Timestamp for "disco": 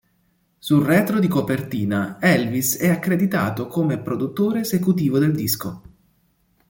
5.35-5.83